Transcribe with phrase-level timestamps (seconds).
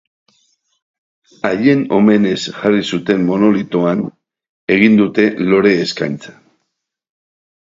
[1.49, 4.01] Haien omenez jarri zuten monolitoan
[4.77, 6.35] egin dute lore-eskaintza.